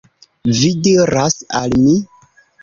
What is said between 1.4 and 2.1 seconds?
al mi